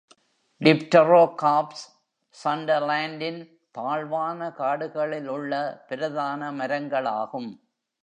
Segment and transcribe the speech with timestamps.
[0.59, 1.81] Dipterocarps,
[2.43, 3.41] Sundaland ன்
[3.71, 7.51] தாழ்வான காடுகளில் உள்ள பிரதான மரங்களாகும்.